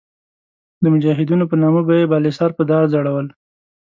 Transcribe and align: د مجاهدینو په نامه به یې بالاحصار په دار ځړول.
د 0.81 0.83
مجاهدینو 0.93 1.45
په 1.51 1.55
نامه 1.63 1.81
به 1.87 1.93
یې 1.99 2.05
بالاحصار 2.11 2.51
په 2.57 2.63
دار 2.71 2.83
ځړول. 2.93 3.27